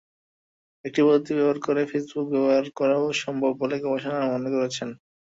একই 0.85 1.03
পদ্ধতি 1.05 1.31
ব্যবহার 1.35 1.57
করে 1.65 1.81
ফেসবুক 1.91 2.27
ব্যবহার 2.33 2.65
করাও 2.79 3.05
সম্ভব 3.23 3.51
বলে 3.61 3.75
গবেষকেরা 3.83 4.31
মনে 4.33 4.49
করছেন। 4.55 4.89